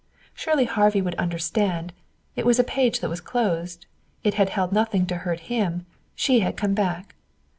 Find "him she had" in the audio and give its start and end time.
5.41-6.57